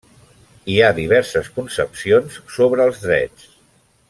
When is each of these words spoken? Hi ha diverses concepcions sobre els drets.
Hi 0.75 0.77
ha 0.79 0.87
diverses 0.99 1.51
concepcions 1.59 2.39
sobre 2.57 2.89
els 2.89 3.05
drets. 3.09 3.49